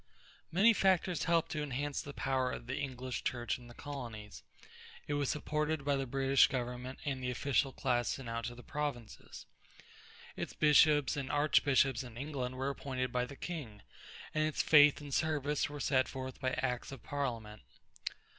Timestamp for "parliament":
17.03-17.61